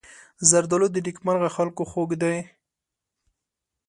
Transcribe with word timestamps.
زردالو 0.49 0.87
د 0.91 0.97
نېکمرغه 1.05 1.49
خلکو 1.57 1.83
خوږ 1.91 2.11
دی. 2.21 2.35